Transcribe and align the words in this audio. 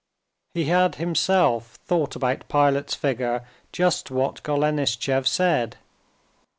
He 0.55 0.65
had 0.65 0.95
himself 0.95 1.75
thought 1.85 2.15
about 2.15 2.49
Pilate's 2.49 2.95
figure 2.95 3.45
just 3.71 4.09
what 4.09 4.41
Golenishtchev 4.41 5.27
said. 5.27 5.77